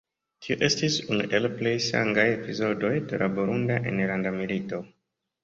Tio 0.43 0.55
estis 0.67 0.95
unu 1.15 1.27
el 1.39 1.45
plej 1.59 1.73
sangaj 1.89 2.25
epizodoj 2.39 2.91
de 3.13 3.21
la 3.25 3.29
Burunda 3.37 3.79
enlanda 3.93 4.35
milito. 4.41 4.83